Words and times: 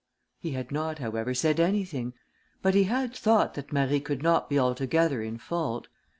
He 0.39 0.53
had 0.53 0.71
not, 0.71 0.97
however, 0.97 1.35
said 1.35 1.59
anything, 1.59 2.15
but 2.63 2.73
he 2.73 2.85
had 2.85 3.13
thought 3.15 3.53
that 3.53 3.71
Marie 3.71 3.99
could 3.99 4.23
not 4.23 4.49
be 4.49 4.57
altogether 4.57 5.21
in 5.21 5.37
fault. 5.37 5.89